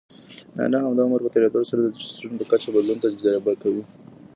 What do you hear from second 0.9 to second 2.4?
د عمر په تېریدو د ټیسټسټرون